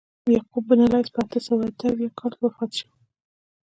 [0.33, 2.87] یعقوب بن لیث په اته سوه اته اویا کال کې وفات شو.